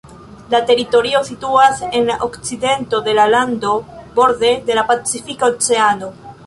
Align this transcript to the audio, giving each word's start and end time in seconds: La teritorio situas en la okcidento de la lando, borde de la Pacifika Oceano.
La 0.53 0.59
teritorio 0.69 1.19
situas 1.27 1.83
en 1.99 2.09
la 2.09 2.15
okcidento 2.29 3.03
de 3.09 3.15
la 3.19 3.29
lando, 3.35 3.77
borde 4.21 4.55
de 4.71 4.81
la 4.81 4.91
Pacifika 4.93 5.57
Oceano. 5.57 6.15